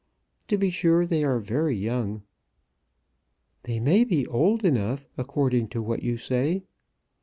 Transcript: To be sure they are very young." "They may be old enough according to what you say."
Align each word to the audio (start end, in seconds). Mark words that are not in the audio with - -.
To 0.47 0.57
be 0.57 0.71
sure 0.71 1.05
they 1.05 1.23
are 1.23 1.37
very 1.37 1.75
young." 1.75 2.23
"They 3.65 3.79
may 3.79 4.03
be 4.03 4.25
old 4.25 4.65
enough 4.65 5.07
according 5.15 5.67
to 5.67 5.81
what 5.83 6.01
you 6.01 6.17
say." 6.17 6.63